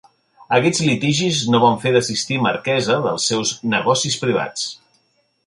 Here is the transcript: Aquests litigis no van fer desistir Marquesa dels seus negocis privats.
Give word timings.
Aquests 0.55 0.79
litigis 0.85 1.41
no 1.55 1.59
van 1.63 1.77
fer 1.83 1.91
desistir 1.97 2.39
Marquesa 2.47 2.97
dels 3.05 3.29
seus 3.33 3.53
negocis 3.75 4.19
privats. 4.25 4.67